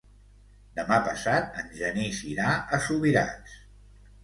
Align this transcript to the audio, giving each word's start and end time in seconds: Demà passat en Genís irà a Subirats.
Demà 0.79 0.97
passat 1.07 1.59
en 1.65 1.69
Genís 1.81 2.23
irà 2.33 2.57
a 2.79 2.83
Subirats. 2.89 3.57